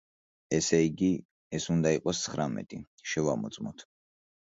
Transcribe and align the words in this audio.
ესე 0.57 0.79
იგი, 0.85 1.09
ეს 1.59 1.69
უნდა 1.75 1.93
იყოს 1.99 2.25
ცხრამეტი, 2.25 2.83
შევამოწმოთ. 3.15 3.91